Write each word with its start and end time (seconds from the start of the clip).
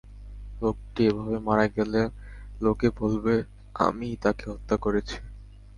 লোকটি 0.61 1.01
এভাবে 1.09 1.37
মারা 1.47 1.65
গেলে 1.75 2.01
লোকে 2.61 2.87
বলবে 2.99 3.33
আমিই 3.79 4.15
তাকে 4.23 4.43
হত্যা 4.51 4.75
করেছি। 4.77 5.15